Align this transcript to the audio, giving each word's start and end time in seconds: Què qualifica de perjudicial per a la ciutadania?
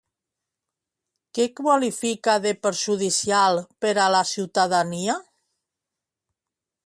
Què 1.39 1.45
qualifica 1.59 2.35
de 2.45 2.53
perjudicial 2.63 3.61
per 3.85 3.93
a 4.05 4.09
la 4.15 4.23
ciutadania? 4.33 5.19